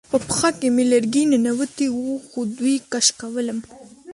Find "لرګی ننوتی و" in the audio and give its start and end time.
0.91-1.99